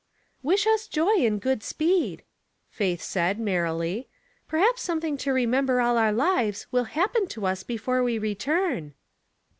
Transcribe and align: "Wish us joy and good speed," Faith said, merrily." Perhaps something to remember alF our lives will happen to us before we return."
"Wish 0.51 0.65
us 0.65 0.87
joy 0.87 1.13
and 1.17 1.39
good 1.39 1.61
speed," 1.61 2.23
Faith 2.71 3.03
said, 3.03 3.37
merrily." 3.39 4.09
Perhaps 4.47 4.81
something 4.81 5.15
to 5.17 5.31
remember 5.31 5.77
alF 5.79 5.95
our 5.95 6.11
lives 6.11 6.65
will 6.71 6.85
happen 6.85 7.27
to 7.27 7.45
us 7.45 7.61
before 7.61 8.01
we 8.01 8.17
return." 8.17 8.95